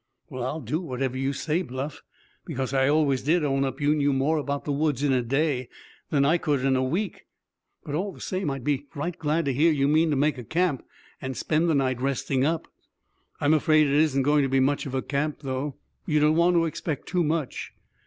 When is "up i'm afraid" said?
12.43-13.85